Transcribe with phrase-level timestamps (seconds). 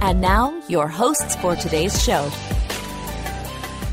[0.00, 2.28] And now, your hosts for today's show.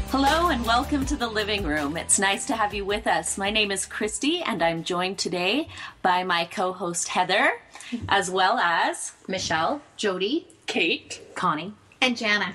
[0.09, 1.95] Hello and welcome to the living room.
[1.95, 3.37] It's nice to have you with us.
[3.37, 5.69] My name is Christy and I'm joined today
[6.01, 7.53] by my co host Heather,
[8.09, 12.53] as well as Michelle, Jody, Kate, Connie, and Jana.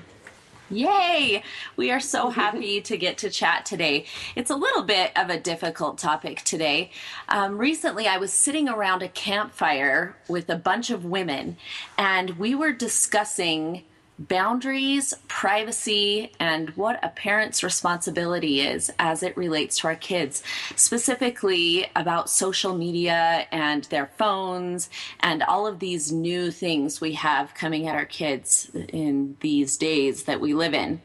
[0.71, 1.41] Yay!
[1.77, 4.05] We are so happy to get to chat today.
[4.35, 6.91] It's a little bit of a difficult topic today.
[7.27, 11.57] Um, recently, I was sitting around a campfire with a bunch of women,
[11.97, 13.83] and we were discussing
[14.19, 20.43] boundaries, privacy, and what a parent's responsibility is as it relates to our kids,
[20.75, 24.89] specifically about social media and their phones
[25.21, 30.23] and all of these new things we have coming at our kids in these days
[30.23, 31.01] that we live in.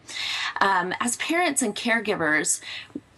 [0.61, 2.61] Um, as parents and caregivers,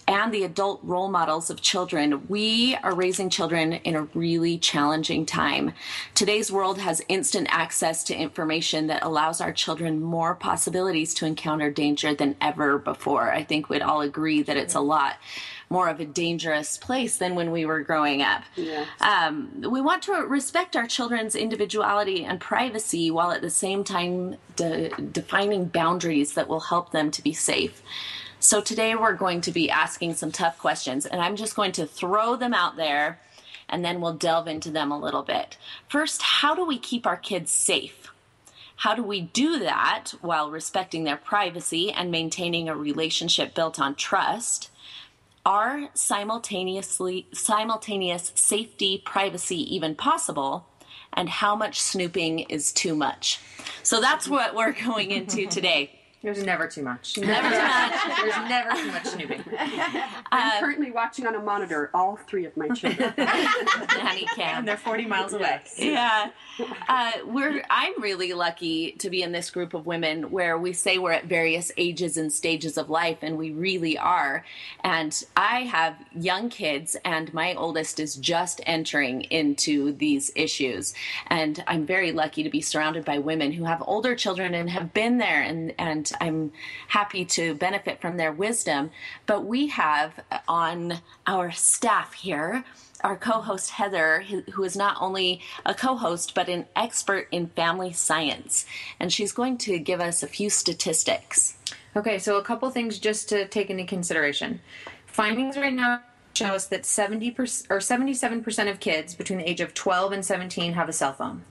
[0.09, 5.27] and the adult role models of children, we are raising children in a really challenging
[5.27, 5.73] time.
[6.15, 11.71] Today's world has instant access to information that allows our children more possibilities to encounter
[11.71, 13.33] danger than ever before.
[13.33, 15.17] I think we'd all agree that it's a lot
[15.69, 18.43] more of a dangerous place than when we were growing up.
[18.55, 18.85] Yeah.
[19.01, 24.37] Um, we want to respect our children's individuality and privacy while at the same time
[24.55, 27.83] de- defining boundaries that will help them to be safe.
[28.47, 31.85] So today we're going to be asking some tough questions, and I'm just going to
[31.85, 33.19] throw them out there
[33.69, 35.57] and then we'll delve into them a little bit.
[35.89, 38.13] First, how do we keep our kids safe?
[38.77, 43.97] How do we do that while respecting their privacy and maintaining a relationship built on
[43.97, 44.71] trust?
[45.45, 50.69] Are simultaneously simultaneous safety privacy even possible?
[51.13, 53.41] And how much snooping is too much?
[53.83, 55.96] So that's what we're going into today.
[56.27, 57.19] There's never too much.
[57.19, 58.21] Never too much.
[58.21, 59.45] There's never too much snooping.
[60.33, 63.15] I'm uh, currently watching on a monitor all three of my children.
[63.17, 64.59] Nanny cam.
[64.59, 65.61] And they're 40 miles away.
[65.79, 66.31] Yeah.
[66.89, 67.63] Uh, we're.
[67.71, 71.27] I'm really lucky to be in this group of women where we say we're at
[71.27, 74.45] various ages and stages of life, and we really are.
[74.83, 80.93] And I have young kids, and my oldest is just entering into these issues.
[81.29, 84.93] And I'm very lucky to be surrounded by women who have older children and have
[84.93, 86.53] been there and and I'm
[86.89, 88.91] happy to benefit from their wisdom.
[89.27, 92.65] But we have uh, on our staff here
[93.03, 94.23] our co host Heather,
[94.53, 98.67] who is not only a co host, but an expert in family science.
[98.99, 101.57] And she's going to give us a few statistics.
[101.95, 104.61] Okay, so a couple things just to take into consideration.
[105.07, 106.01] Findings right now
[106.35, 110.75] show us that 70% or 77% of kids between the age of 12 and 17
[110.75, 111.43] have a cell phone.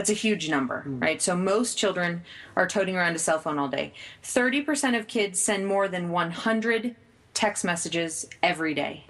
[0.00, 1.02] That's a huge number, mm.
[1.02, 1.20] right?
[1.20, 2.22] So most children
[2.56, 3.92] are toting around a cell phone all day.
[4.22, 6.96] 30% of kids send more than 100
[7.34, 9.04] text messages every day.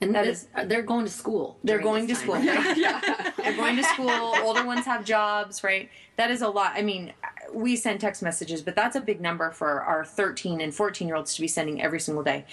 [0.00, 1.58] And that is, they're going to school.
[1.62, 2.36] They're going to school.
[2.36, 2.76] Right?
[2.78, 3.32] yeah.
[3.36, 4.08] They're going to school.
[4.08, 5.90] Older ones have jobs, right?
[6.16, 6.72] That is a lot.
[6.76, 7.12] I mean,
[7.52, 11.16] we send text messages, but that's a big number for our 13 and 14 year
[11.18, 12.46] olds to be sending every single day.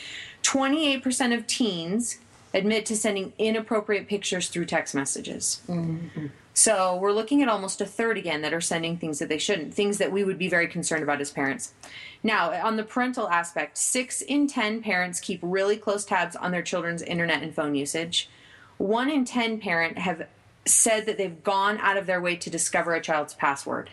[0.44, 2.19] 28% of teens
[2.53, 5.62] admit to sending inappropriate pictures through text messages.
[5.69, 6.25] Mm-hmm.
[6.57, 9.75] So we're looking at almost a third again that are sending things that they shouldn't,
[9.75, 11.73] things that we would be very concerned about as parents.
[12.23, 16.63] Now, on the parental aspect, six in 10 parents keep really close tabs on their
[16.63, 18.28] children's internet and phone usage.
[18.79, 20.28] One in 10 parent have
[20.66, 23.91] said that they've gone out of their way to discover a child's password.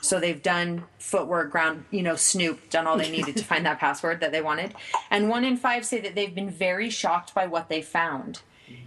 [0.00, 3.78] So they've done footwork, ground, you know, snoop, done all they needed to find that
[3.80, 4.74] password that they wanted.
[5.10, 8.40] And one in five say that they've been very shocked by what they found.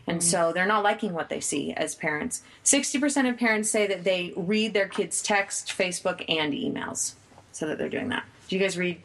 [0.07, 2.41] And so they're not liking what they see as parents.
[2.65, 7.13] 60% of parents say that they read their kids' text, Facebook, and emails.
[7.51, 8.25] So that they're doing that.
[8.47, 9.01] Do you guys read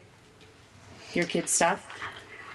[1.13, 1.87] your kids' stuff?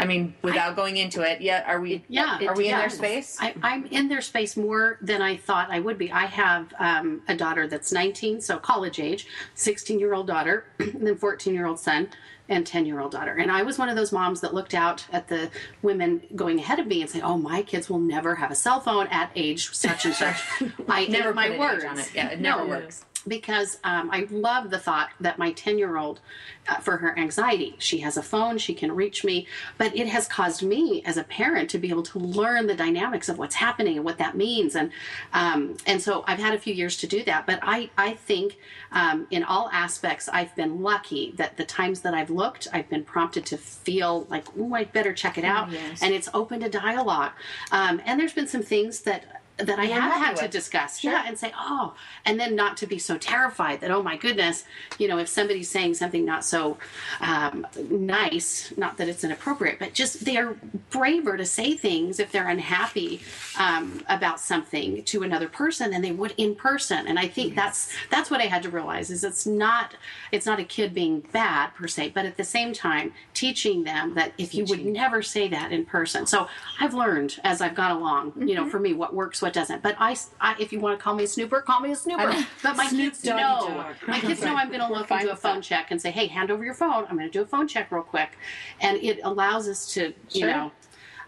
[0.00, 2.02] I mean, without I, going into it, yeah, are we?
[2.08, 3.37] Yeah, are we in their space?
[3.38, 6.11] I, am in their space more than I thought I would be.
[6.11, 9.26] I have um, a daughter that's 19, so college age,
[9.56, 12.08] 16 year old daughter, and then 14 year old son
[12.50, 13.32] and 10 year old daughter.
[13.32, 15.50] And I was one of those moms that looked out at the
[15.81, 18.81] women going ahead of me and saying, oh, my kids will never have a cell
[18.81, 20.37] phone at age such and such.
[20.88, 21.85] I never my words.
[21.85, 22.11] on it.
[22.14, 23.06] Yeah, it never no, works.
[23.26, 26.20] Because um, I love the thought that my 10 year old,
[26.69, 29.46] uh, for her anxiety, she has a phone, she can reach me,
[29.78, 33.28] but it has caused me as a parent to be able to learn the dynamics
[33.28, 34.75] of what's happening and what that means.
[34.75, 34.90] And,
[35.32, 38.56] um, and so I've had a few years to do that, but I, I think
[38.93, 43.05] um, in all aspects, I've been lucky that the times that I've looked, I've been
[43.05, 45.70] prompted to feel like, oh, I better check it out.
[45.70, 46.02] yes.
[46.02, 47.32] And it's open to dialogue.
[47.72, 50.50] Um, and there's been some things that that I have had to with.
[50.50, 51.02] discuss.
[51.04, 51.24] Yeah.
[51.26, 54.64] and say, oh, and then not to be so terrified that, oh my goodness,
[54.98, 56.78] you know, if somebody's saying something not so
[57.20, 60.56] um, nice, not that it's inappropriate, but just they're
[60.90, 63.20] braver to say things if they're unhappy
[63.58, 67.06] um, about something to another person than they would in person.
[67.06, 69.94] And I think that's that's what I had to realize is it's not
[70.32, 74.14] it's not a kid being bad per se, but at the same time teaching them
[74.14, 76.26] that if you would never say that in person.
[76.26, 76.48] So
[76.78, 79.82] I've learned as I've gone along, you know, for me what works, what doesn't.
[79.82, 82.35] But I, I if you want to call me a snooper, call me a snooper.
[82.62, 83.75] But my Snoop kids doggy know.
[83.75, 83.94] dog.
[84.06, 86.26] My kids know I'm going to look fine into a phone check and say, "Hey,
[86.26, 87.06] hand over your phone.
[87.08, 88.37] I'm going to do a phone check real quick,"
[88.81, 90.49] and it allows us to, you Sure.
[90.50, 90.73] know,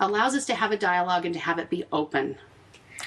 [0.01, 2.37] allows us to have a dialogue and to have it be open.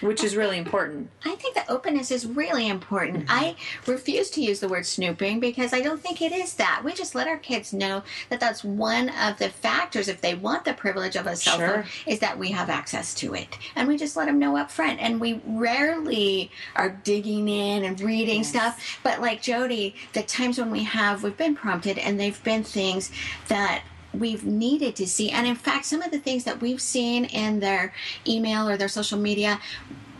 [0.01, 1.09] Which is really important.
[1.23, 3.25] I think that openness is really important.
[3.25, 3.31] Mm-hmm.
[3.31, 3.55] I
[3.85, 6.81] refuse to use the word snooping because I don't think it is that.
[6.83, 10.65] We just let our kids know that that's one of the factors, if they want
[10.65, 11.67] the privilege of a cell Sure.
[11.67, 13.57] phone, is that we have access to it.
[13.75, 14.99] And we just let them know up front.
[14.99, 18.99] And we rarely are digging in and reading stuff.
[19.03, 23.11] But like Jody, the times when we have, we've been prompted and they've been things
[23.47, 23.83] that
[24.19, 25.29] we've needed to see.
[25.29, 27.93] And in fact, some of the things that we've seen in their
[28.27, 29.59] email or their social media,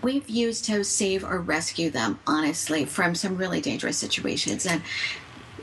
[0.02, 4.66] we've used to save or rescue them, honestly, from some really dangerous situations.
[4.66, 4.82] And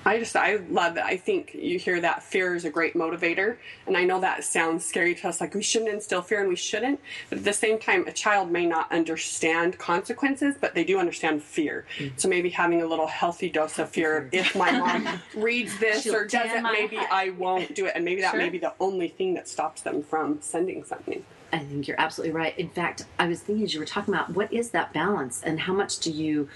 [0.04, 1.04] I just I love it.
[1.04, 3.56] I think you hear that fear is a great motivator,
[3.86, 6.56] and I know that sounds scary to us, like we shouldn't instill fear, and we
[6.56, 7.00] shouldn't.
[7.28, 11.42] But at the same time, a child may not understand consequences, but they do understand
[11.42, 11.86] fear.
[11.98, 12.16] Mm-hmm.
[12.16, 14.28] So maybe having a little healthy dose of fear.
[14.32, 17.08] If my mom reads this She'll or does it, maybe head.
[17.10, 18.40] I won't do it, and maybe that Sure.
[18.40, 21.24] may be the only thing that stops them from sending something.
[21.52, 22.58] I think you're absolutely right.
[22.58, 25.60] In fact, I was thinking as you were talking about what is that balance and
[25.60, 26.48] how much do you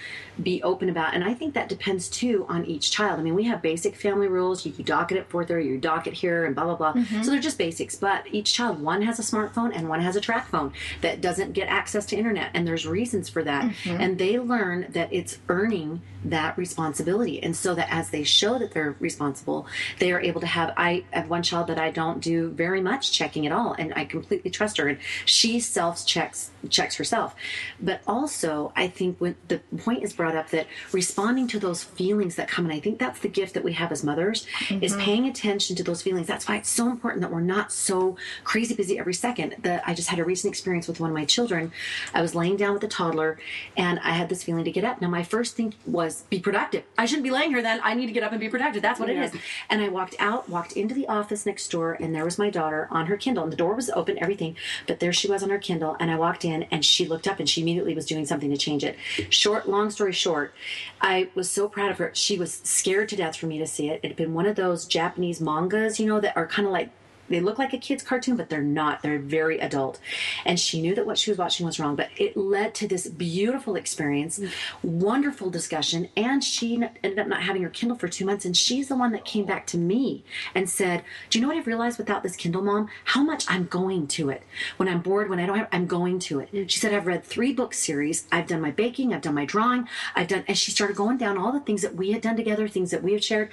[0.43, 1.15] be open about?
[1.15, 3.21] And I think that depends too on each child.
[3.21, 4.65] I mean, we have basic family rules.
[4.65, 6.93] You, you dock it at 4:30, you dock it here, and blah blah blah.
[6.95, 7.23] Mm-hmm.
[7.23, 7.95] So they're just basics.
[7.95, 10.73] But each child, one has a smartphone and one has a track phone
[11.03, 13.65] that doesn't get access to internet, and there's reasons for that.
[13.65, 14.01] Mm-hmm.
[14.01, 18.73] And they learn that it's earning that responsibility, and so that as they show that
[18.73, 19.67] they're responsible,
[19.99, 20.73] they are able to have.
[20.77, 24.07] I have one child that I don't do very much checking at all, and I
[24.07, 27.35] completely trust her, and she self checks checks herself.
[27.81, 32.37] But also, I think when the point is brought up that responding to those feelings
[32.37, 35.01] that come, and I think that's the gift that we have as mothers, is mm-hmm.
[35.01, 36.27] paying attention to those feelings.
[36.27, 39.57] That's why it's so important that we're not so crazy busy every second.
[39.61, 41.73] That I just had a recent experience with one of my children.
[42.15, 43.39] I was laying down with a toddler,
[43.77, 45.01] and I had this feeling to get up.
[45.01, 46.85] Now, my first thing was be productive.
[46.99, 47.81] I shouldn't be laying here then.
[47.83, 48.83] I need to get up and be productive.
[48.83, 49.33] That's what it is.
[49.71, 52.89] And I walked out, walked into the office next door, and there was my daughter
[52.91, 53.45] on her Kindle.
[53.45, 54.57] And the door was open, everything,
[54.87, 55.97] but there she was on her Kindle.
[55.99, 58.57] And I walked in, and she looked up, and she immediately was doing something to
[58.57, 58.97] change it.
[59.31, 60.55] Short, long story short,
[61.01, 62.11] I was so proud of her.
[62.15, 64.01] She was scared to death for me to see it.
[64.03, 66.91] It had been one of those Japanese mangas, you know, that are kind of like
[67.29, 69.03] they look like a kid's cartoon, but they're not.
[69.03, 70.01] They're very adult.
[70.45, 73.07] And she knew that what she was watching was wrong, but it led to this
[73.07, 74.41] beautiful experience,
[74.83, 76.09] wonderful discussion.
[76.17, 78.45] And she ended up not having her Kindle for two months.
[78.45, 80.25] And she's the one that came back to me
[80.55, 82.89] and said, Do you know what I've realized without this Kindle, mom?
[83.05, 84.43] How much I'm going to it.
[84.77, 86.71] When I'm bored, when I don't have, I'm going to it.
[86.71, 88.27] She said, I've read three book series.
[88.33, 91.39] I've done my baking, I've done my drawing, I've done, and she started going down
[91.39, 93.51] all the things that we had done together, things that we had shared.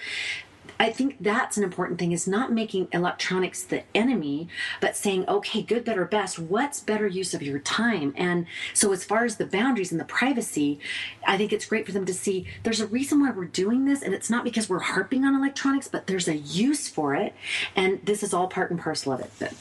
[0.79, 4.47] I think that's an important thing is not making electronics the enemy,
[4.81, 6.39] but saying, okay, good, better, best.
[6.39, 8.13] What's better use of your time?
[8.17, 10.79] And so, as far as the boundaries and the privacy,
[11.25, 14.01] I think it's great for them to see there's a reason why we're doing this,
[14.01, 17.33] and it's not because we're harping on electronics, but there's a use for it,
[17.75, 19.31] and this is all part and parcel of it.
[19.39, 19.53] But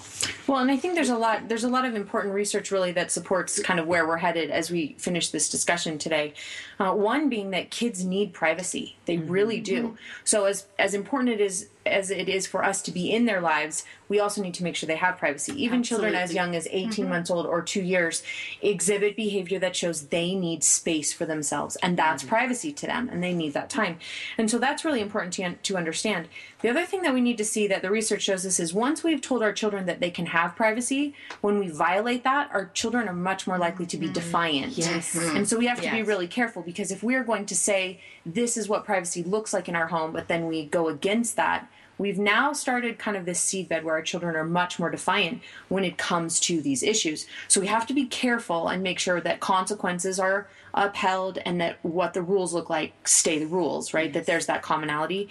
[0.47, 3.11] Well, and I think there's a lot there's a lot of important research really that
[3.11, 6.35] supports kind of where we're headed as we finish this discussion today.
[6.78, 9.97] Uh, one being that kids need privacy; they really do.
[10.25, 13.41] So as as important it is as it is for us to be in their
[13.41, 15.53] lives, we also need to make sure they have privacy.
[15.62, 17.09] Even children as young as 18 mm-hmm.
[17.09, 18.23] months old or two years
[18.61, 22.35] exhibit behavior that shows they need space for themselves, and that's mm-hmm.
[22.35, 23.99] privacy to them, and they need that time.
[24.37, 26.29] And so that's really important to, to understand.
[26.61, 29.03] The other thing that we need to see that the research shows us is once
[29.03, 33.09] we've told our children that they can have privacy, when we violate that, our children
[33.09, 34.15] are much more likely to be mm-hmm.
[34.15, 34.79] defiant.
[34.79, 35.17] Yes.
[35.17, 38.57] And so we have to be really careful because if we're going to say this
[38.57, 41.69] is what privacy looks like in our home, but then we go against that,
[42.03, 45.85] we've now started kind of this seedbed where our children are much more defiant when
[45.85, 47.27] it comes to these issues.
[47.47, 51.79] So we have to be careful and make sure that consequences are upheld and that
[51.83, 54.13] what the rules look like stay the rules, right?
[54.13, 55.29] That there's that commonality.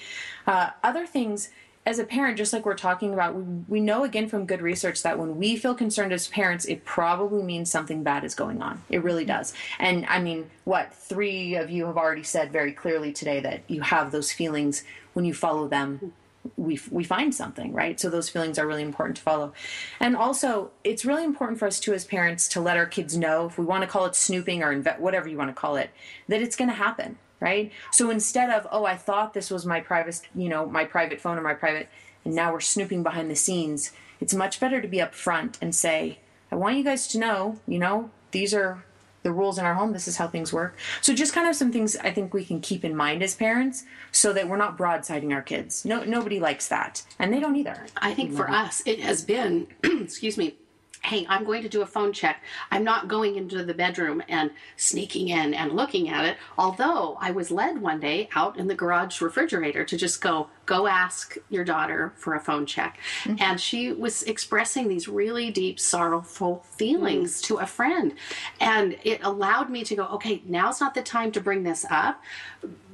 [0.48, 1.50] Uh, other things,
[1.86, 5.04] as a parent, just like we're talking about, we, we know again from good research
[5.04, 8.82] that when we feel concerned as parents, it probably means something bad is going on.
[8.90, 9.54] It really does.
[9.78, 13.82] And I mean, what three of you have already said very clearly today that you
[13.82, 16.14] have those feelings when you follow them
[16.58, 18.00] we we find something right?
[18.00, 19.54] So those feelings are really important to follow.
[20.00, 23.48] And also it's really important for us too as parents to let our kids know
[23.48, 25.90] if we want to call it snooping or inve- whatever you want to call it
[26.28, 27.72] that it's going to happen right?
[27.92, 31.38] So instead of oh i thought this was my private you know my private phone
[31.38, 31.90] or my private
[32.24, 36.20] and now we're snooping behind the scenes it's much better to be upfront and say
[36.52, 38.84] i want you guys to know you know these are
[39.24, 39.94] the rules in our home.
[39.94, 40.78] This is how things work.
[41.02, 43.84] So just kind of some things I think we can keep in mind as parents,
[44.12, 45.86] so that we're not broadsiding our kids.
[45.86, 47.86] No, nobody likes that, and they don't either.
[47.98, 50.56] I think for us, it has been, excuse me,
[51.04, 52.44] hey, I'm going to do a phone check.
[52.70, 56.38] I'm not going into the bedroom and sneaking in and looking at it.
[56.58, 60.88] Although I was led one day out in the garage refrigerator to just go, go
[60.88, 63.00] ask your daughter for a phone check.
[63.40, 68.14] And she was expressing these really deep, sorrowful feelings to a friend.
[68.60, 72.22] And it allowed me to go, okay, now's not the time to bring this up.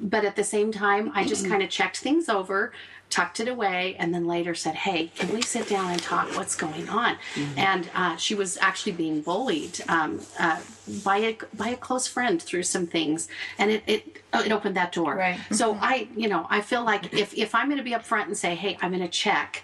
[0.02, 2.72] But at the same time, I just kind of checked things over
[3.10, 6.36] tucked it away, and then later said, "Hey, can we sit down and talk?
[6.36, 7.18] What's going on?"
[7.56, 10.60] And uh, she was actually being bullied um, uh,
[11.04, 14.76] by a by a close friend through some things, and it it, Uh, it opened
[14.76, 15.16] that door.
[15.16, 15.40] Right.
[15.52, 15.84] So mm-hmm.
[15.84, 18.56] I, you know, I feel like if if I'm going to be upfront and say,
[18.56, 19.64] "Hey, I'm going to check,"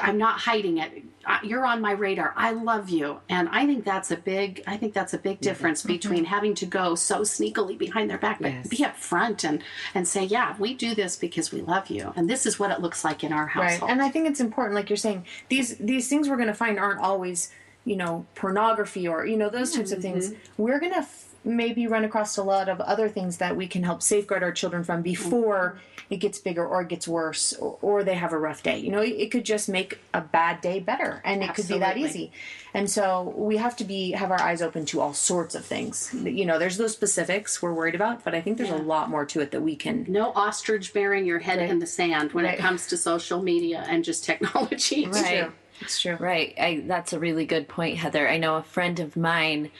[0.00, 1.02] I'm not hiding it.
[1.24, 2.32] Uh, You're on my radar.
[2.36, 4.62] I love you, and I think that's a big.
[4.66, 5.92] I think that's a big difference mm-hmm.
[5.92, 8.68] between having to go so sneakily behind their back, but Yes.
[8.68, 9.62] be upfront and
[9.94, 12.80] and say, yeah, we do this because we love you, and this is what it
[12.80, 13.70] looks like in our Right.
[13.70, 13.90] household.
[13.90, 16.78] And I think it's important, like you're saying, these these things we're going to find
[16.78, 17.50] aren't always,
[17.84, 20.30] you know, pornography or you know those types of things.
[20.30, 20.62] Mm-hmm.
[20.62, 21.06] We're going to
[21.44, 24.84] maybe run across a lot of other things that we can help safeguard our children
[24.84, 25.78] from before
[26.10, 28.76] it gets bigger or it gets worse or, or they have a rough day.
[28.78, 31.78] You know, it, it could just make a bad day better, and it could be
[31.78, 32.32] that easy.
[32.74, 36.12] And so we have to be have our eyes open to all sorts of things.
[36.14, 39.24] You know, there's those specifics we're worried about, but I think there's a lot more
[39.26, 40.04] to it that we can.
[40.08, 42.54] no ostrich bearing your head in the sand when Right.
[42.58, 45.06] it comes to social media and just technology.
[45.06, 45.50] Right.
[45.80, 46.16] It's true.
[46.16, 46.54] Right.
[46.58, 48.28] I, that's a really good point, Heather.
[48.28, 49.70] I know a friend of mine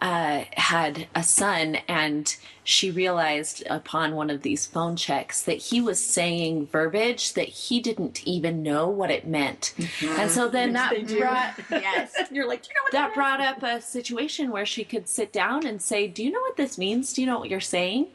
[0.00, 5.80] uh, had a son, and she realized upon one of these phone checks that he
[5.80, 9.72] was saying verbiage that he didn't even know what it meant.
[10.18, 12.14] And so then that brought Yes.
[12.30, 15.66] you're like, you know what that brought up a situation where she could sit down
[15.66, 17.12] and say, "Do you know what this means?
[17.12, 18.08] Do you know what you're saying?"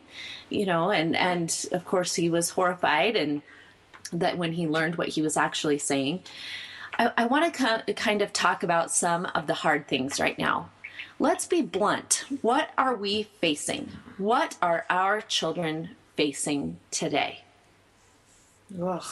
[0.50, 3.42] You know, and and of course he was horrified and
[4.12, 6.24] that when he learned what he was actually saying.
[7.02, 10.70] I, I want to kind of talk about some of the hard things right now.
[11.18, 12.26] Let's be blunt.
[12.42, 13.90] What are we facing?
[14.18, 17.44] What are our children facing today?
[18.80, 19.04] Ugh.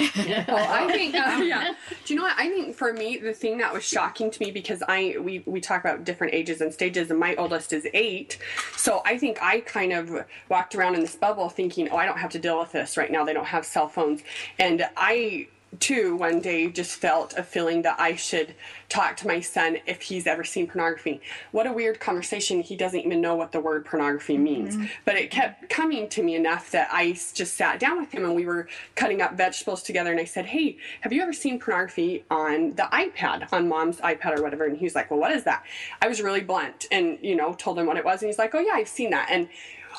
[0.00, 0.06] Well,
[0.50, 1.74] I think, uh, yeah.
[2.04, 2.36] Do you know what?
[2.36, 5.60] I think for me, the thing that was shocking to me because I we we
[5.60, 8.38] talk about different ages and stages, and my oldest is eight,
[8.76, 12.18] so I think I kind of walked around in this bubble thinking, oh, I don't
[12.18, 13.24] have to deal with this right now.
[13.24, 14.22] They don't have cell phones,
[14.58, 15.46] and I
[15.80, 18.54] too one day just felt a feeling that I should
[18.88, 21.20] talk to my son if he's ever seen pornography.
[21.52, 22.60] What a weird conversation.
[22.60, 24.76] He doesn't even know what the word pornography means.
[24.76, 24.86] Mm-hmm.
[25.04, 28.34] But it kept coming to me enough that I just sat down with him and
[28.34, 32.24] we were cutting up vegetables together and I said, "Hey, have you ever seen pornography
[32.30, 35.44] on the iPad, on mom's iPad or whatever?" And he was like, "Well, what is
[35.44, 35.64] that?"
[36.00, 38.54] I was really blunt and, you know, told him what it was and he's like,
[38.54, 39.48] "Oh yeah, I've seen that." And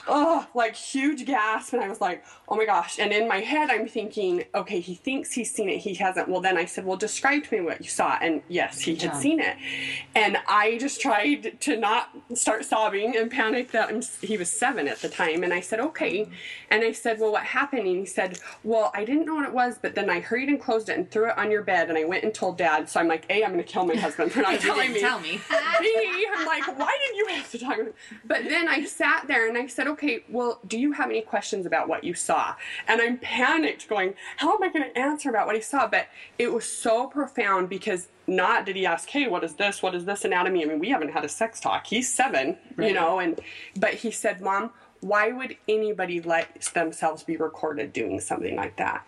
[0.07, 1.73] oh, like huge gasp.
[1.73, 2.99] And I was like, oh my gosh.
[2.99, 5.77] And in my head, I'm thinking, okay, he thinks he's seen it.
[5.77, 6.29] He hasn't.
[6.29, 8.17] Well, then I said, well, describe to me what you saw.
[8.21, 9.57] And yes, he had seen it.
[10.15, 14.87] And I just tried to not start sobbing and panic that I'm, he was seven
[14.87, 15.43] at the time.
[15.43, 16.27] And I said, okay.
[16.69, 17.87] And I said, well, what happened?
[17.87, 20.59] And he said, well, I didn't know what it was, but then I hurried and
[20.59, 21.89] closed it and threw it on your bed.
[21.89, 22.89] And I went and told dad.
[22.89, 24.99] So I'm like, A, I'm going to kill my husband for not telling me.
[24.99, 25.39] tell me.
[25.79, 27.77] B, I'm like, why did you have to talk?
[28.25, 31.65] But then I sat there and I said, okay, well, do you have any questions
[31.65, 32.55] about what you saw?
[32.87, 35.87] And I'm panicked, going, how am I going to answer about what he saw?
[35.87, 39.81] But it was so profound because not did he ask, hey, what is this?
[39.81, 40.63] What is this anatomy?
[40.63, 41.87] I mean, we haven't had a sex talk.
[41.87, 43.39] He's seven, you know, and
[43.77, 44.71] but he said, mom.
[45.05, 49.05] Why would anybody let themselves be recorded doing something like that?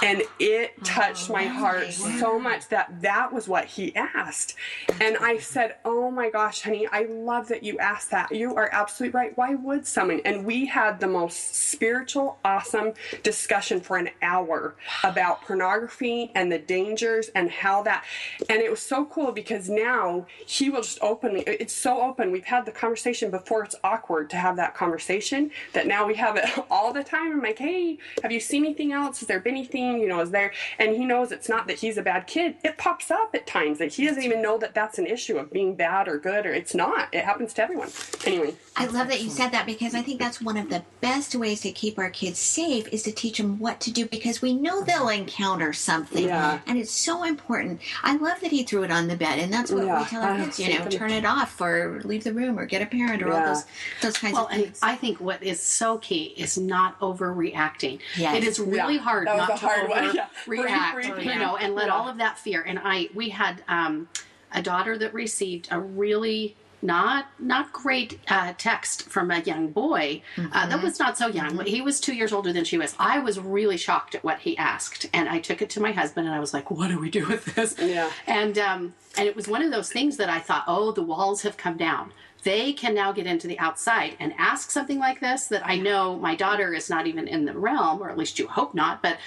[0.00, 4.54] And it touched my heart so much that that was what he asked.
[5.00, 8.30] And I said, Oh my gosh, honey, I love that you asked that.
[8.30, 9.36] You are absolutely right.
[9.36, 10.20] Why would someone?
[10.24, 12.92] And we had the most spiritual, awesome
[13.24, 18.04] discussion for an hour about pornography and the dangers and how that.
[18.48, 22.30] And it was so cool because now he will just openly, it's so open.
[22.30, 25.39] We've had the conversation before it's awkward to have that conversation
[25.72, 27.32] that now we have it all the time.
[27.32, 29.20] I'm like, hey, have you seen anything else?
[29.20, 30.52] Has there been anything, you know, is there?
[30.78, 32.56] And he knows it's not that he's a bad kid.
[32.64, 35.52] It pops up at times that he doesn't even know that that's an issue of
[35.52, 37.08] being bad or good or it's not.
[37.12, 37.90] It happens to everyone.
[38.26, 38.54] Anyway.
[38.76, 41.60] I love that you said that because I think that's one of the best ways
[41.62, 44.82] to keep our kids safe is to teach them what to do because we know
[44.82, 46.24] they'll encounter something.
[46.24, 46.60] Yeah.
[46.66, 47.80] And it's so important.
[48.02, 49.98] I love that he threw it on the bed and that's what Yeah.
[50.00, 52.80] we tell our kids, you know, turn it off or leave the room or get
[52.82, 53.64] a parent or all those
[54.00, 54.78] those kinds Well, of and things.
[54.82, 58.00] I think what is so key is not overreacting.
[58.16, 58.36] Yes.
[58.36, 60.26] It is really Yeah, hard not to hard one, yeah.
[60.46, 61.94] overreact, Breathe, breathe, you know, and let yeah.
[61.94, 62.62] all of that fear.
[62.62, 64.08] And I, we had um,
[64.52, 70.22] a daughter that received a really not not great uh, text from a young boy
[70.38, 71.54] uh, that was not so young.
[71.54, 72.94] but He was two years older than she was.
[72.98, 76.26] I was really shocked at what he asked, and I took it to my husband,
[76.26, 78.10] and I was like, "What do we do with this?" Yeah.
[78.26, 81.42] And um, and it was one of those things that I thought, oh, the walls
[81.42, 82.12] have come down.
[82.42, 86.16] They can now get into the outside and ask something like this that I know
[86.16, 89.02] my daughter is not even in the realm, or at least you hope not.
[89.02, 89.18] But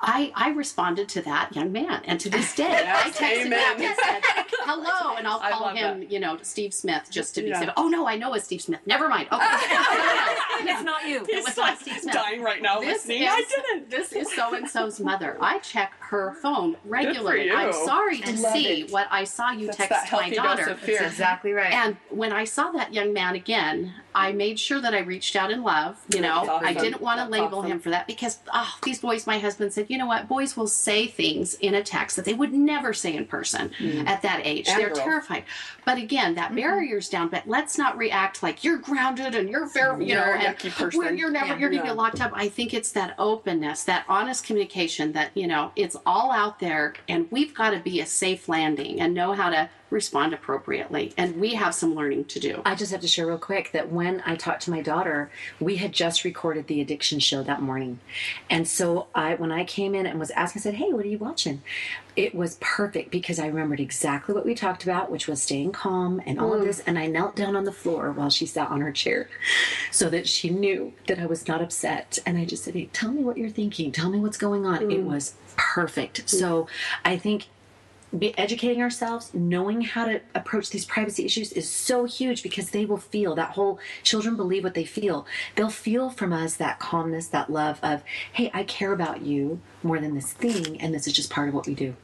[0.00, 3.76] I I responded to that young man, and to this day I texted amen.
[3.76, 4.20] him and said,
[4.64, 6.10] "Hello," and I'll call him, that.
[6.12, 7.60] you know, Steve Smith, just to be Yeah.
[7.60, 7.70] safe.
[7.76, 8.80] Oh no, I know it's Steve Smith.
[8.86, 9.28] Never mind.
[9.30, 11.24] Okay, it's not you.
[11.28, 12.14] it was not Steve Smith.
[12.14, 13.22] dying right now This listening.
[13.22, 13.90] is, I didn't.
[13.90, 15.36] This is so and so's mother.
[15.40, 17.50] I check her phone regularly.
[17.50, 18.92] I'm sorry to love see it.
[18.92, 20.64] what I saw you That's text my daughter.
[20.64, 20.98] dose of fear.
[21.00, 21.72] That's exactly right.
[21.72, 25.50] And when I saw that young man again, I made sure that I reached out
[25.50, 25.98] in love.
[26.12, 26.66] You know, awesome.
[26.66, 27.70] I didn't want to That's label awesome.
[27.72, 29.26] him for that because oh, these boys.
[29.26, 30.28] My husband said, you know what?
[30.28, 33.72] Boys will say things in a text that they would never say in person
[34.06, 34.66] at that age.
[34.66, 34.72] Mm-hmm.
[34.72, 34.98] And They're girls.
[35.00, 35.44] terrified.
[35.84, 37.28] But again, that barrier's down.
[37.28, 41.16] But let's not react like you're grounded and you're very, you know, and person.
[41.18, 41.58] you're never Yeah.
[41.58, 41.88] you're gonna Yeah.
[41.88, 42.32] get locked up.
[42.34, 46.94] I think it's that openness, that honest communication that you know it's all out there,
[47.08, 51.12] and we've got to be a safe landing and know how to respond appropriately.
[51.16, 52.62] And we have some learning to do.
[52.64, 55.76] I just have to share real quick that when I talked to my daughter, we
[55.76, 57.98] had just recorded the addiction show that morning.
[58.48, 61.08] And so I when I came in and was asking, I said, Hey, what are
[61.08, 61.62] you watching?
[62.16, 66.20] It was perfect because I remembered exactly what we talked about, which was staying calm
[66.26, 66.64] and all of mm.
[66.64, 66.80] this.
[66.80, 69.28] And I knelt down on the floor while she sat on her chair
[69.90, 72.18] so that she knew that I was not upset.
[72.26, 73.92] And I just said, Hey, tell me what you're thinking.
[73.92, 74.90] Tell me what's going on.
[74.90, 75.04] It mm.
[75.04, 76.28] was perfect.
[76.28, 76.66] So
[77.04, 77.46] I think
[78.16, 82.84] be educating ourselves, knowing how to approach these privacy issues is so huge because they
[82.84, 85.26] will feel that whole children believe what they feel.
[85.54, 90.00] They'll feel from us that calmness, that love of, hey, I care about you more
[90.00, 91.94] than this thing, and this is just part of what we do.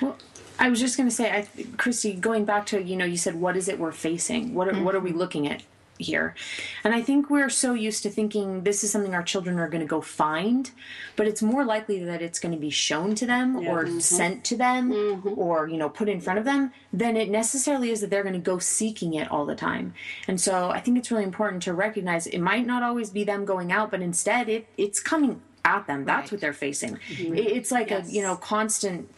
[0.00, 0.16] Well,
[0.58, 3.34] I was just going to say, I, Christy, going back to you know, you said,
[3.40, 4.54] what is it we're facing?
[4.54, 5.62] What are, what are we looking at
[5.98, 6.34] here?
[6.82, 9.80] And I think we're so used to thinking this is something our children are going
[9.80, 10.70] to go find,
[11.16, 13.98] but it's more likely that it's going to be shown to them or mm-hmm.
[13.98, 15.38] sent to them mm-hmm.
[15.38, 18.34] or you know put in front of them than it necessarily is that they're going
[18.34, 19.94] to go seeking it all the time.
[20.28, 23.44] And so I think it's really important to recognize it might not always be them
[23.44, 26.04] going out, but instead it it's coming at them.
[26.04, 26.96] That's what they're facing.
[27.08, 27.34] Mm-hmm.
[27.34, 29.08] It- It's like a you know constant.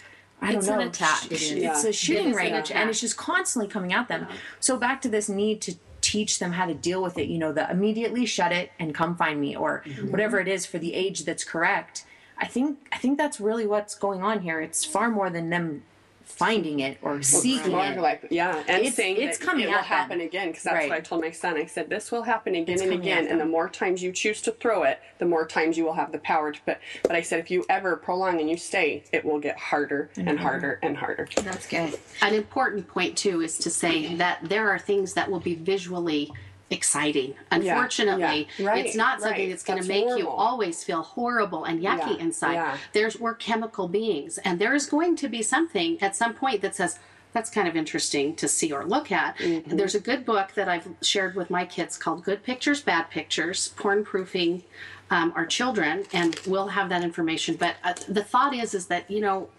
[0.41, 0.81] I don't It's know.
[0.81, 1.27] an attack.
[1.27, 1.53] It is.
[1.53, 1.83] Yeah.
[1.83, 2.77] A shooting It an range, attack.
[2.77, 4.27] and it's just constantly coming at them.
[4.61, 7.29] So back to this need to teach them how to deal with it.
[7.29, 10.11] You know, the immediately shut it and come find me, or mm-hmm.
[10.11, 12.05] whatever it is for the age that's correct.
[12.38, 14.61] I think I think that's really what's going on here.
[14.61, 15.83] It's far more than them
[16.27, 17.99] finding it or seeking More it.
[17.99, 19.85] like, yeah, and It's- saying it's that coming it will at them.
[19.85, 20.89] happen again because that's Right.
[20.91, 21.57] what I told my son.
[21.57, 24.43] I said this will happen again It's and again, and the more times you choose
[24.43, 26.79] to throw it, the more times you will have the power to put.
[27.05, 30.29] But I said if you ever prolong and you stay, it will get harder and
[30.29, 30.37] mm-hmm.
[30.39, 31.29] harder and harder.
[31.43, 31.99] That's good.
[32.21, 36.33] An important point too is to say that there are things that will be visually
[36.70, 37.35] exciting.
[37.50, 38.66] Unfortunately, yeah.
[38.66, 39.50] Right, it's not something right.
[39.50, 42.55] that's going to make you always feel horrible and yucky Yeah, inside.
[42.55, 42.76] yeah.
[42.92, 46.74] There's we're chemical beings, and there is going to be something at some point that
[46.74, 46.98] says.
[47.33, 49.37] That's kind of interesting to see or look at.
[49.37, 49.76] Mm-hmm.
[49.76, 53.74] There's a good book that I've shared with my kids called Good Pictures, Bad Pictures,
[53.76, 54.62] Porn Proofing
[55.11, 57.57] um, Our Children, and we'll have that information.
[57.57, 59.50] But uh, the thought is, is that, you know,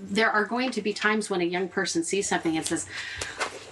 [0.00, 2.86] there are going to be times when a young person sees something and says,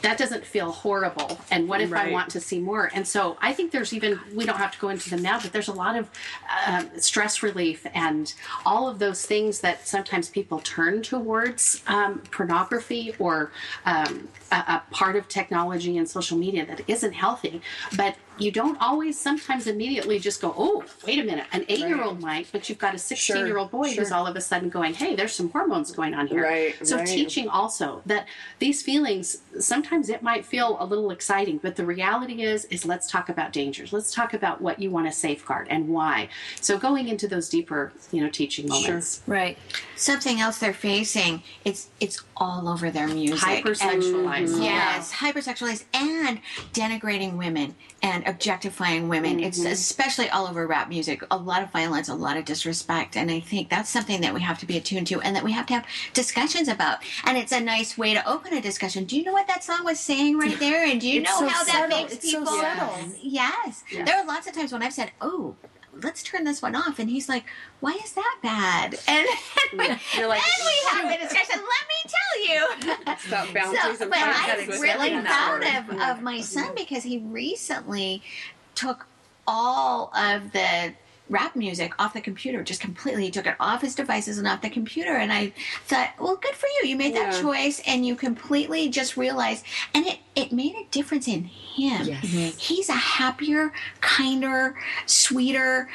[0.07, 1.37] that doesn't feel horrible.
[1.51, 2.92] And what if I want to see more?
[2.95, 5.53] And so I think there's even, we don't have to go into them now, but
[5.53, 6.09] there's a lot of
[6.64, 8.33] um, stress relief and
[8.64, 13.51] all of those things that sometimes people turn towards um, pornography or
[13.85, 17.61] um, a, a part of technology and social media that isn't healthy.
[17.97, 22.03] But you don't always sometimes immediately just go, oh, wait a minute, an eight year
[22.03, 24.68] old might, but you've got a 16 year old boy who's all of a sudden
[24.68, 26.42] going, hey, there's some hormones going on here.
[26.42, 27.07] Right, so right.
[27.07, 28.27] teaching also that
[28.59, 33.11] these feelings, sometimes it might feel a little exciting, but the reality is, is let's
[33.11, 33.92] talk about dangers.
[33.92, 36.29] Let's talk about what you want to safeguard and why.
[36.61, 39.22] So going into those deeper, you know, teaching moments.
[39.27, 39.59] Right.
[39.96, 41.42] Something else they're facing.
[41.64, 43.64] It's it's all over their music.
[43.64, 44.62] Hypersexualized.
[44.62, 46.40] Yes, hypersexualized and
[46.72, 47.75] denigrating women
[48.07, 49.40] and objectifying women.
[49.40, 49.73] It's mm-hmm.
[49.73, 51.25] especially all over rap music.
[51.33, 54.40] A lot of violence, a lot of disrespect, and I think that's something that we
[54.42, 56.99] have to be attuned to and that we have to have discussions about.
[57.25, 59.05] And it's a nice way to open a discussion.
[59.05, 60.87] Do you know what that song was saying right there?
[60.87, 62.61] And do you It's know so how that makes It's so people?
[62.61, 62.95] subtle.
[63.21, 63.83] Yes.
[63.92, 65.57] There are lots of times when I've said, "Oh."
[66.03, 67.45] Let's turn this one off, and he's like,
[67.81, 69.27] "Why is that bad?" And
[70.17, 71.61] You're like, then we have a discussion.
[71.61, 72.67] Let me tell you.
[73.13, 76.75] It's about boundaries So, and but I'm really proud of, of my son mm-hmm.
[76.75, 78.23] because he recently
[78.75, 79.07] took
[79.47, 80.93] all of the
[81.29, 84.62] rap music off the computer just completely he took it off his devices and off
[84.62, 85.53] the computer and i
[85.87, 87.41] thought well good for you you made that Yeah.
[87.41, 92.57] choice and you completely just realized and it it made a difference in him Yes.
[92.59, 95.89] he's a happier kinder sweeter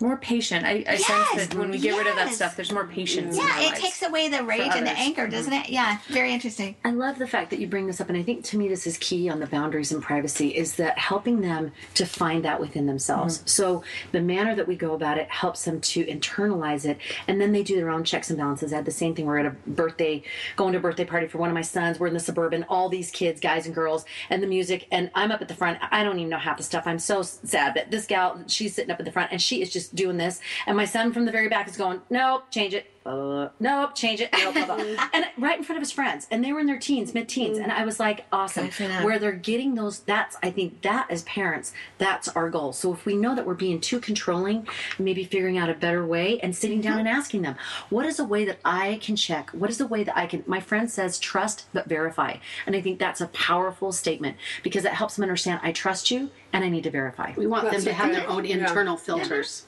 [0.00, 0.64] more patient.
[0.64, 3.36] I, I Yes, sense that when we get rid of that stuff, there's more patience.
[3.36, 3.80] in yeah our it lives.
[3.80, 7.26] takes away the rage and the anger doesn't it yeah very interesting I love the
[7.26, 9.40] fact that you bring this up, and I think to me this is key on
[9.40, 13.38] the boundaries and privacy is that helping them to find that within themselves.
[13.38, 13.46] Mm-hmm.
[13.46, 13.82] So
[14.12, 17.62] the manner that we go about it helps them to internalize it, and then they
[17.62, 18.72] do their own checks and balances.
[18.72, 19.26] I had the same thing.
[19.26, 20.22] We're at a birthday,
[20.56, 21.98] going to a birthday party for one of my sons.
[21.98, 25.30] We're in the suburban, all these kids, guys and girls, and the music, and I'm
[25.32, 25.78] up at the front.
[25.90, 26.84] I don't even know half the stuff.
[26.86, 29.70] I'm so sad, but this gal, she's sitting up at the front, and she is
[29.70, 32.90] just doing this, and my son from the very back is going, "Nope, change it."
[33.06, 34.28] Uh, nope, change it.
[34.32, 35.08] Nope, blah, blah.
[35.14, 37.72] and right in front of his friends, and they were in their teens, mid-teens, and
[37.72, 38.64] I was like, awesome.
[38.66, 39.04] Good for them.
[39.04, 40.00] Where they're getting those.
[40.00, 42.72] That's I think that as parents, that's our goal.
[42.72, 46.38] So if we know that we're being too controlling, maybe figuring out a better way
[46.40, 47.56] and sitting down and asking them,
[47.88, 49.50] what is a way that I can check?
[49.50, 50.44] What is the way that I can?
[50.46, 54.92] My friend says trust but verify, and I think that's a powerful statement because it
[54.92, 57.32] helps them understand I trust you and I need to verify.
[57.36, 58.56] We want That's them to have good- their own yeah.
[58.56, 59.64] internal filters.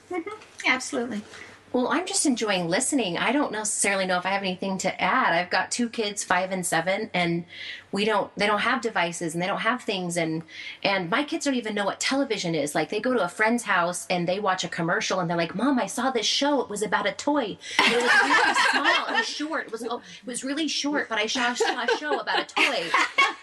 [0.66, 1.22] absolutely
[1.72, 3.16] Well, I'm just enjoying listening.
[3.16, 5.32] I don't necessarily know if I have anything to add.
[5.32, 7.44] I've got two kids, five and seven, and
[7.92, 10.42] we don't they don't have devices and they don't have things and
[10.82, 12.74] and my kids don't even know what television is.
[12.74, 15.54] Like they go to a friend's house and they watch a commercial and they're like,
[15.54, 16.60] Mom, I saw this show.
[16.60, 17.58] It was about a toy.
[17.78, 19.06] And it was really small.
[19.08, 19.66] It was short.
[19.66, 22.44] It was oh, it was really short, but I saw, saw a show about a
[22.54, 22.84] toy.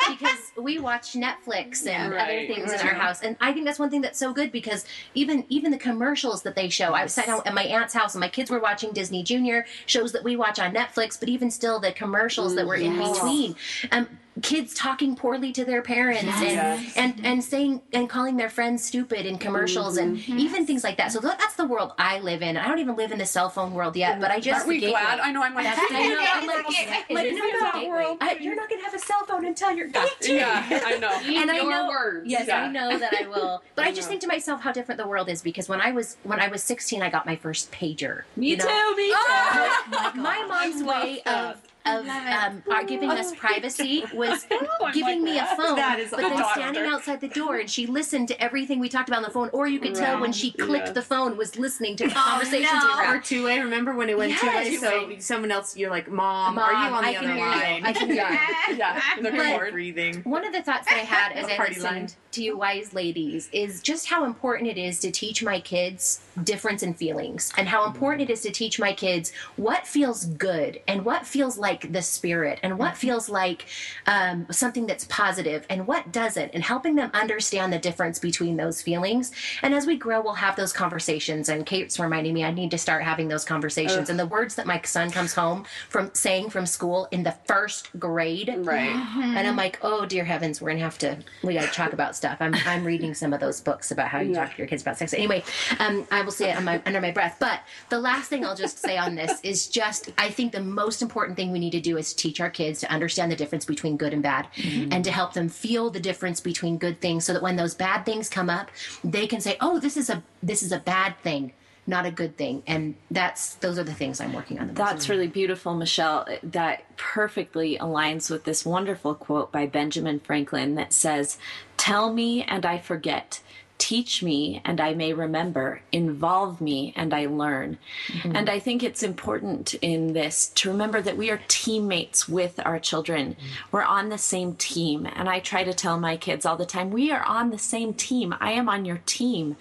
[0.10, 3.22] Because we watch Netflix and other Right, things in our house.
[3.22, 6.56] And I think that's one thing that's so good because even even the commercials that
[6.56, 6.94] they show.
[6.94, 10.14] I sat down at my aunt's house and my kids were watching Disney Junior shows
[10.14, 13.56] that we watch on Netflix, but even still the commercials that were in between.
[13.92, 14.08] Um
[14.42, 16.94] kids talking poorly to their parents and, Yes.
[16.96, 20.40] and and saying and calling their friends stupid in commercials and mm-hmm.
[20.40, 21.12] even things like that.
[21.12, 22.58] So that's the world I live in.
[22.58, 24.80] I don't even live in the cell phone world yet, but I just Aren't we
[24.80, 24.92] gateway.
[24.92, 25.20] glad?
[25.20, 25.44] I know.
[25.44, 26.18] I'm like, That's, I know.
[26.20, 28.18] I'm like, It like, is no, no, that world.
[28.22, 31.10] I, you're not gonna have a cell phone until you're 18 yeah, I know.
[31.42, 32.28] and I know, words.
[32.28, 32.64] yes, Yeah.
[32.64, 33.64] I know that I will.
[33.76, 36.18] But I, just think to myself how different the world is because when I was
[36.24, 38.24] when I was 16, I got my first pager.
[38.36, 38.66] Me you know?
[38.66, 38.96] too.
[38.98, 39.92] Me oh, too.
[39.92, 44.46] My, my mom's way of of um, giving us privacy was
[44.94, 46.62] giving me a phone, That is but then awesome.
[46.62, 49.50] standing outside the door and she listened to everything we talked about on the phone,
[49.54, 50.94] or you could tell when she clicked Yeah.
[50.94, 52.98] the phone was listening to the conversations no.
[53.02, 53.60] we were Or two way.
[53.60, 54.72] Remember when it went two way?
[54.72, 54.82] Yes.
[54.82, 57.86] So someone else, you're like, Mom, Mom, are you on the I other line?
[57.86, 58.38] I can hear you.
[58.78, 59.72] Yeah, the But- cord.
[59.72, 60.22] breathing.
[60.24, 62.10] One of the thoughts that I had as I Party listened line.
[62.32, 66.84] to you wise ladies is just how important it is to teach my kids difference
[66.84, 71.04] in feelings and how important it is to teach my kids what feels good and
[71.06, 73.66] what feels like the spirit and what feels like
[74.06, 78.82] um, something that's positive and what doesn't and helping them understand the difference between those
[78.82, 82.72] feelings and as we grow we'll have those conversations and kate's reminding me i need
[82.72, 86.50] to start having those conversations and the words that my son comes home from saying
[86.50, 88.90] from school in the first grade Right.
[88.92, 92.38] and I'm like, oh dear heavens, we're gonna have to we gotta talk about stuff.
[92.40, 94.98] I'm I'm reading some of those books about how you talk to your kids about
[94.98, 95.14] sex.
[95.14, 95.44] Anyway,
[95.80, 97.38] um, I will say it on my, under my breath.
[97.40, 101.02] But the last thing I'll just say on this is just I think the most
[101.02, 103.98] important thing we need to do is teach our kids to understand the difference between
[103.98, 104.92] good and bad, mm-hmm.
[104.92, 108.06] and to help them feel the difference between good things, so that when those bad
[108.06, 108.70] things come up,
[109.04, 111.54] they can say, oh, this is a this is a bad thing.
[111.88, 112.62] not a good thing.
[112.68, 114.74] And that's those are the things I'm working on.
[114.74, 116.28] That's really beautiful, Michelle.
[116.44, 121.38] That perfectly aligns with this wonderful quote by Benjamin Franklin that says,
[121.78, 123.42] Tell me and I forget.
[123.78, 125.82] Teach me and I may remember.
[125.92, 127.78] Involve me and I learn.
[128.24, 132.80] And I think it's important in this to remember that we are teammates with our
[132.80, 133.36] children.
[133.72, 135.06] We're on the same team.
[135.06, 137.94] And I try to tell my kids all the time, we are on the same
[137.94, 138.36] team.
[138.40, 139.58] I am on your team.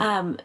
[0.00, 0.38] Um,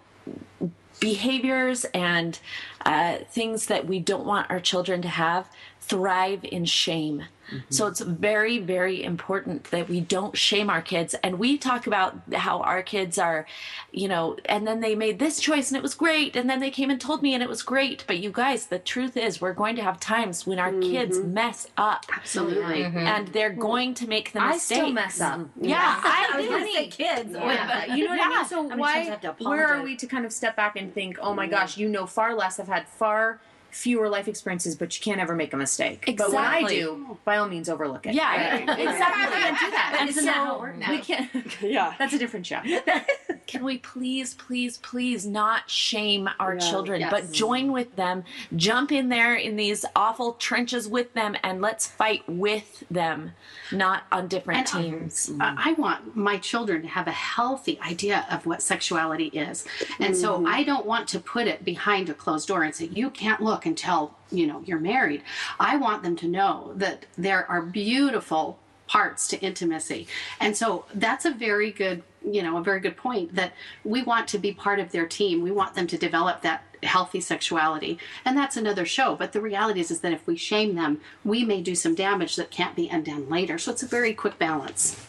[0.99, 2.39] behaviors and
[2.85, 5.49] uh, things that we don't want our children to have
[5.81, 7.25] thrive in shame.
[7.69, 7.91] So mm-hmm.
[7.91, 11.15] it's very, very important that we don't shame our kids.
[11.23, 13.45] And we talk about how our kids are,
[13.91, 16.35] you know, and then they made this choice and it was great.
[16.35, 18.03] And then they came and told me and it was great.
[18.07, 21.33] But you guys, the truth is, we're going to have times when our kids mm-hmm.
[21.33, 22.05] mess up.
[22.13, 22.83] Absolutely.
[22.83, 22.97] Mm-hmm.
[22.97, 24.77] And they're going to make the I mistake.
[24.77, 25.41] still mess up.
[25.59, 26.75] Yeah, I, I was gonna did.
[26.75, 27.31] say kids.
[27.33, 27.85] Yeah.
[27.95, 28.45] You know what I mean?
[28.45, 28.97] So many times why?
[28.99, 31.77] Have to Where are we to kind of step back and think, oh my gosh,
[31.77, 33.39] you know far less, have had far
[33.75, 36.05] fewer life experiences, but you can't ever make a mistake.
[36.17, 38.15] But when I do, by all means, overlook it.
[38.15, 38.79] Yeah, Right?
[38.79, 39.37] exactly.
[39.37, 39.97] Can't do that.
[39.99, 40.87] And Isn't so that how it works?
[40.87, 41.61] we can't.
[41.61, 41.93] Yeah.
[41.99, 42.61] That's a different show.
[43.47, 47.11] can we please, please, please not shame our children, Yes.
[47.11, 48.23] but join with them,
[48.55, 53.33] jump in there in these awful trenches with them, and let's fight with them,
[53.73, 55.31] not on different And, um, teams.
[55.39, 59.65] I I want my children to have a healthy idea of what sexuality is.
[59.99, 63.09] And so I don't want to put it behind a closed door and say, you
[63.09, 65.23] can't look until, you know, you're married.
[65.59, 70.07] I want them to know that there are beautiful parts to intimacy.
[70.39, 74.27] And so that's a very good, you know, a very good point that we want
[74.29, 75.41] to be part of their team.
[75.41, 77.97] We want them to develop that healthy sexuality.
[78.23, 79.15] And that's another show.
[79.15, 82.35] But the reality is, is that if we shame them, we may do some damage
[82.35, 83.57] that can't be undone later.
[83.57, 85.03] So it's a very quick balance.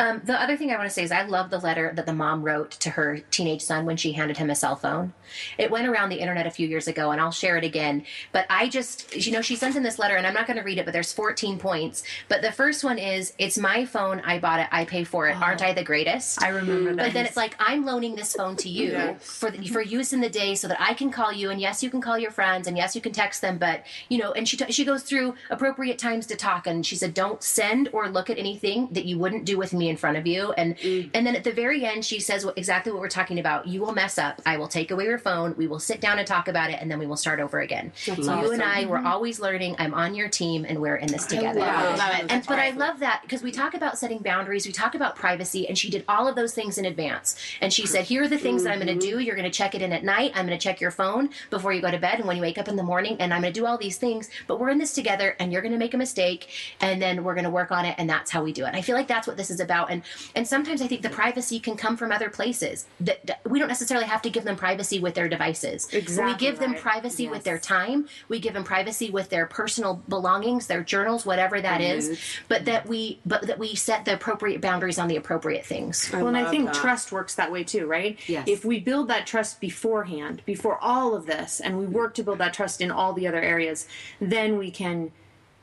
[0.00, 2.12] Um, the other thing I want to say is I love the letter that the
[2.12, 5.12] mom wrote to her teenage son when she handed him a cell phone.
[5.58, 8.04] It went around the internet a few years ago, and I'll share it again.
[8.32, 10.62] But I just, you know, she sends in this letter, and I'm not going to
[10.62, 12.04] read it, but there's 14 points.
[12.28, 14.20] But the first one is, "It's my phone.
[14.24, 14.68] I bought it.
[14.70, 15.36] I pay for it.
[15.36, 17.06] Aren't I the greatest?" I remember that.
[17.06, 19.22] But then it's like I'm loaning this phone to you Yes.
[19.24, 21.82] for the, for use in the day, so that I can call you, and yes,
[21.82, 23.58] you can call your friends, and yes, you can text them.
[23.58, 26.94] But you know, and she t- she goes through appropriate times to talk, and she
[26.96, 30.16] said, "Don't send or look at anything that you wouldn't do with me in front
[30.16, 30.76] of you." And
[31.14, 33.66] and then at the very end, she says what, exactly what we're talking about.
[33.66, 34.40] You will mess up.
[34.46, 35.54] I will take away your phone.
[35.56, 37.92] We will sit down and talk about it, and then we will start over again.
[37.96, 39.76] so you and I, we're always learning.
[39.78, 41.60] I'm on your team, and we're in this together.
[41.60, 42.26] I love it.
[42.30, 45.68] And but I love that because we talk about setting boundaries, we talk about privacy,
[45.68, 47.36] and she did all of those things in advance.
[47.60, 49.18] And she said, "Here are the things that I'm going to do.
[49.18, 50.32] You're going to check it in at night.
[50.34, 52.58] I'm going to check your phone before you go to bed and when you wake
[52.58, 53.16] up in the morning.
[53.20, 54.30] And I'm going to do all these things.
[54.46, 56.48] But we're in this together, and you're going to make a mistake,
[56.80, 58.68] and then we're going to work on it, and that's how we do it.
[58.68, 59.77] And I feel like that's what this is about.
[59.86, 60.02] And
[60.34, 62.86] and sometimes I think the privacy can come from other places.
[63.00, 65.86] That, that we don't necessarily have to give them privacy with their devices.
[65.86, 66.80] But we Exactly give them right.
[66.80, 68.08] privacy with their time.
[68.28, 72.18] We give them privacy with their personal belongings, their journals, whatever that is.
[72.48, 76.10] But that we but that we set the appropriate boundaries on the appropriate things.
[76.12, 76.74] Well, and I think that.
[76.74, 78.18] trust works that way too, right?
[78.28, 78.48] Yes.
[78.48, 82.38] If we build that trust beforehand, before all of this, and we work to build
[82.38, 83.86] that trust in all the other areas,
[84.20, 85.12] then we can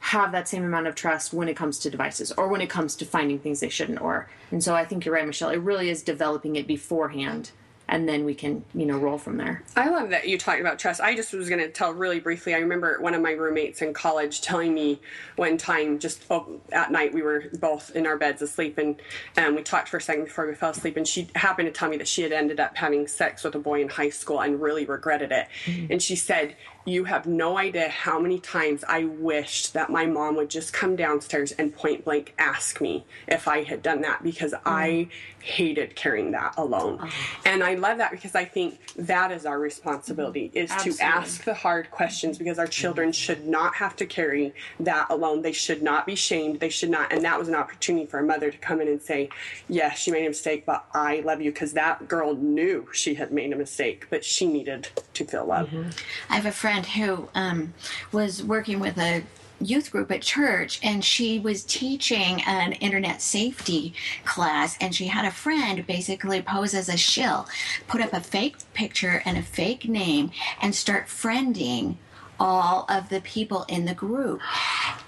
[0.06, 2.96] have that same amount of trust when it comes to devices or when it comes
[2.96, 5.90] to finding things they shouldn't or and so i think you're right michelle it really
[5.90, 7.50] is developing it beforehand
[7.88, 10.80] and then we can you know roll from there I love that you talked about
[10.80, 11.02] trust.
[11.02, 12.56] I just was going to tell really briefly.
[12.56, 15.02] I remember one of my roommates in college telling me
[15.36, 18.96] one time, just oh, at night, we were both in our beds asleep, and
[19.38, 20.96] um, we talked for a second before we fell asleep.
[20.98, 23.60] And she happened to tell me that she had ended up having sex with a
[23.60, 25.48] boy in high school and really regretted it.
[25.90, 30.36] And she said, "You have no idea how many times I wished that my mom
[30.36, 34.54] would just come downstairs and point blank ask me if I had done that because
[34.54, 34.62] mm.
[34.66, 35.08] I
[35.40, 37.12] hated carrying that alone." Ah.
[37.46, 40.58] And I love that because I think that is our responsibility mm-hmm.
[40.58, 40.98] is Absolutely.
[40.98, 43.14] to ask the hard questions because our children mm-hmm.
[43.14, 45.42] should not have to carry that alone.
[45.42, 46.60] They should not be shamed.
[46.60, 47.12] They should not.
[47.12, 49.30] And that was an opportunity for a mother to come in and say,
[49.68, 53.32] "Yes, she made a mistake, but I love you," because that girl knew she had
[53.32, 55.70] made a mistake, but she needed to feel love.
[55.70, 55.90] Mm-hmm.
[56.30, 57.74] I have a friend who um,
[58.12, 59.24] was working with a
[59.62, 63.94] youth group at church and she was teaching an internet safety
[64.26, 67.48] class and she had a friend basically pose as a shill
[67.88, 70.30] put up a fake picture and a fake name
[70.62, 71.96] and start friending
[72.40, 74.42] all of the people in the group.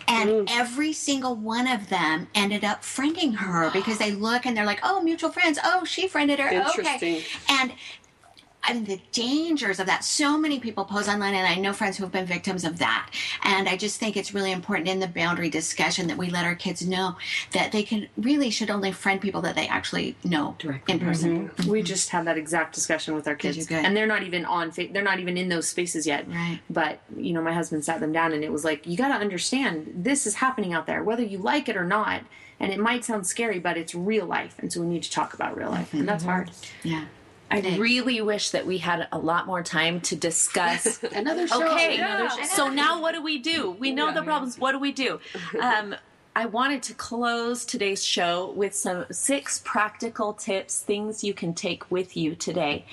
[0.08, 4.66] And every single one of them ended up friending her because they look and they're
[4.66, 5.60] like oh mutual friends.
[5.64, 6.48] Oh she friended her.
[6.48, 6.58] Okay.
[6.58, 7.22] Interesting.
[8.68, 10.04] And I mean, the dangers of that.
[10.04, 13.10] So many people pose online, and I know friends who have been victims of that.
[13.44, 16.56] And I just think it's really important in the boundary discussion that we let our
[16.56, 17.16] kids know
[17.54, 20.94] that they can really should only friend people that they actually know Directly.
[20.94, 21.32] in person.
[21.32, 21.62] Mm-hmm.
[21.62, 21.72] Mm-hmm.
[21.72, 24.72] We just had that exact discussion with our kids, and they're not even on.
[24.72, 26.28] Fa- they're not even in those spaces yet.
[26.28, 26.60] Right.
[26.70, 29.16] But you know, my husband sat them down, and it was like, you got to
[29.16, 32.24] understand, this is happening out there, whether you like it or not.
[32.60, 35.36] And it might sound scary, but it's real life, and so we need to talk
[35.36, 36.32] about real life, and that's mm-hmm.
[36.32, 36.52] hard.
[36.82, 37.06] Yeah.
[37.50, 41.02] I really wish that we had a lot more time to discuss.
[41.16, 41.64] Another show.
[41.72, 42.44] okay, Another show.
[42.44, 43.72] so now what do we do?
[43.72, 44.58] We know the problems.
[44.60, 45.20] What do we do?
[45.62, 45.96] Um,
[46.38, 51.90] I wanted to close today's show with some six practical tips, things you can take
[51.90, 52.86] with you today,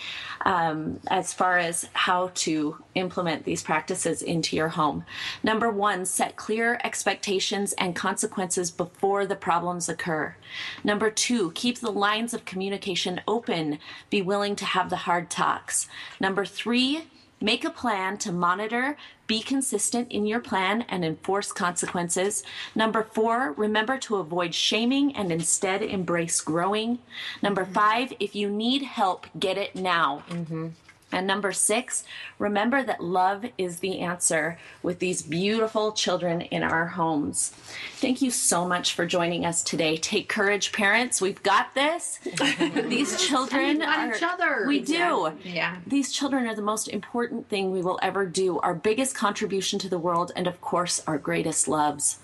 [0.47, 5.05] um, as far as how to implement these practices into your home.
[5.43, 10.35] Number one, set clear expectations and consequences before the problems occur.
[10.83, 13.79] Number two, keep the lines of communication open.
[14.09, 15.87] Be willing to have the hard talks.
[16.19, 17.09] Number three,
[17.45, 22.43] Make a plan to monitor, be consistent in your plan, and enforce consequences.
[22.75, 27.01] Number four, remember to avoid shaming and instead embrace growing.
[27.43, 27.75] Number mm-hmm.
[27.75, 30.23] five, if you need help, get it now.
[30.31, 30.69] Mm-hmm.
[31.15, 32.03] And number six,
[32.41, 37.51] remember that love is the answer with these beautiful children in our homes.
[37.99, 39.97] Thank you so much for joining us today.
[39.97, 41.21] Take courage, parents.
[41.21, 42.19] We've got this.
[42.89, 44.65] these children are, each other.
[44.67, 45.33] We do.
[45.45, 45.77] Yeah.
[45.87, 49.89] These children are the most important thing we will ever do, our biggest contribution to
[49.89, 52.19] the world, and of course, our greatest loves.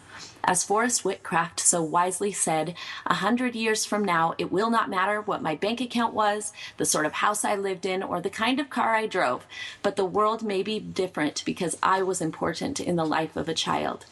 [0.45, 2.75] As Forest Witcraft so wisely said,
[3.07, 6.85] a hundred years from now, it will not matter what my bank account was, the
[6.85, 9.47] sort of house I lived in, or the kind of car I drove,
[9.83, 13.55] but the world may be different because I was important in the life of a
[13.55, 14.07] child.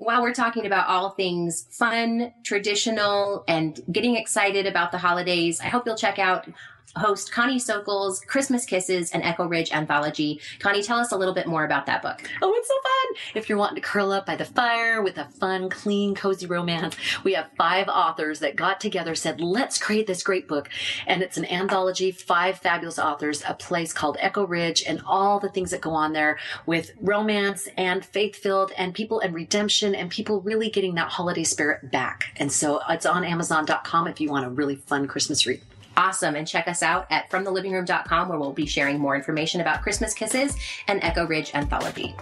[0.00, 5.66] while we're talking about all things fun, traditional, and getting excited about the holidays, I
[5.66, 6.48] hope you'll check out
[6.96, 10.40] host Connie Sokol's Christmas Kisses and Echo Ridge anthology.
[10.58, 12.28] Connie, tell us a little bit more about that book.
[12.42, 13.16] Oh, it's so fun!
[13.34, 16.96] If you're wanting to curl up by the fire with a fun, clean, cozy romance,
[17.24, 20.68] we have five authors that got together, said, let's create this great book.
[21.06, 25.48] And it's an anthology, five fabulous authors, a place called Echo Ridge, and all the
[25.48, 30.10] things that go on there with romance and faith filled and people and redemption and
[30.10, 32.32] people really getting that holiday spirit back.
[32.36, 35.60] And so it's on Amazon.com if you want a really fun Christmas read.
[35.96, 36.36] Awesome.
[36.36, 40.56] And check us out at fromthelivingroom.com where we'll be sharing more information about Christmas Kisses
[40.88, 42.16] and Echo Ridge anthology.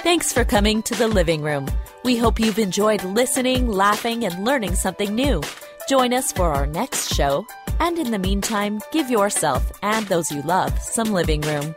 [0.00, 1.68] Thanks for coming to the living room.
[2.04, 5.40] We hope you've enjoyed listening, laughing, and learning something new.
[5.88, 7.46] Join us for our next show,
[7.78, 11.76] and in the meantime, give yourself and those you love some living room.